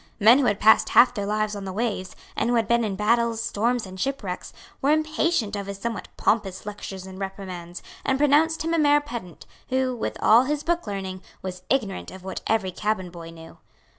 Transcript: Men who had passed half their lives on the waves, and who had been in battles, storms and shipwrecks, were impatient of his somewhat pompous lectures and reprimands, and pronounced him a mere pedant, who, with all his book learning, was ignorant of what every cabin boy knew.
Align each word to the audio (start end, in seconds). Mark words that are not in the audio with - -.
Men 0.19 0.39
who 0.39 0.45
had 0.45 0.59
passed 0.59 0.89
half 0.89 1.13
their 1.13 1.27
lives 1.27 1.55
on 1.55 1.63
the 1.63 1.71
waves, 1.71 2.15
and 2.35 2.49
who 2.49 2.55
had 2.55 2.67
been 2.67 2.83
in 2.83 2.95
battles, 2.95 3.39
storms 3.39 3.85
and 3.85 3.99
shipwrecks, 3.99 4.51
were 4.81 4.89
impatient 4.89 5.55
of 5.55 5.67
his 5.67 5.77
somewhat 5.77 6.07
pompous 6.17 6.65
lectures 6.65 7.05
and 7.05 7.19
reprimands, 7.19 7.83
and 8.03 8.17
pronounced 8.17 8.63
him 8.65 8.73
a 8.73 8.79
mere 8.79 8.99
pedant, 8.99 9.45
who, 9.69 9.95
with 9.95 10.17
all 10.19 10.45
his 10.45 10.63
book 10.63 10.87
learning, 10.87 11.21
was 11.43 11.61
ignorant 11.69 12.09
of 12.09 12.23
what 12.23 12.41
every 12.47 12.71
cabin 12.71 13.11
boy 13.11 13.29
knew. 13.29 13.59